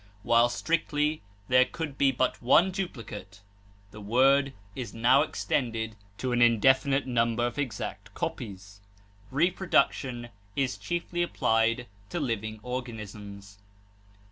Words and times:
While 0.23 0.49
strictly 0.49 1.21
there 1.47 1.63
could 1.65 1.95
be 1.95 2.11
but 2.11 2.41
one 2.41 2.71
duplicate, 2.71 3.41
the 3.91 4.01
word 4.01 4.51
is 4.75 4.95
now 4.95 5.21
extended 5.21 5.95
to 6.17 6.31
an 6.31 6.41
indefinite 6.41 7.05
number 7.05 7.45
of 7.45 7.59
exact 7.59 8.11
copies. 8.15 8.81
Reproduction 9.29 10.29
is 10.55 10.79
chiefly 10.79 11.21
applied 11.21 11.85
to 12.09 12.19
living 12.19 12.59
organisms. 12.63 13.59